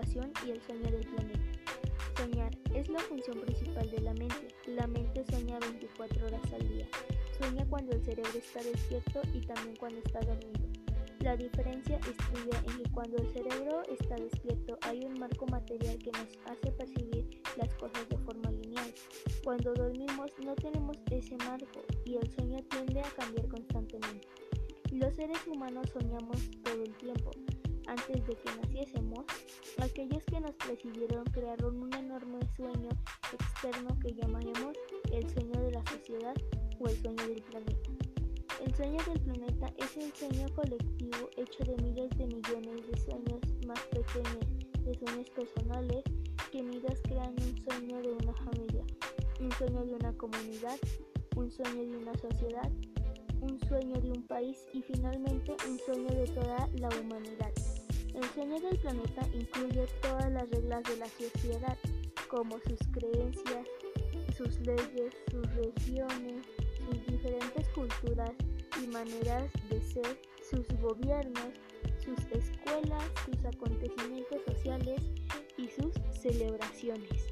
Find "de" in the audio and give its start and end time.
3.90-4.00, 18.08-18.16, 28.24-28.36, 35.60-35.72, 41.64-41.82, 42.10-42.26, 42.86-42.96, 44.84-44.94, 48.02-48.12, 49.84-49.94, 51.82-51.96, 54.00-54.12, 56.14-56.26, 60.84-60.96, 69.68-69.80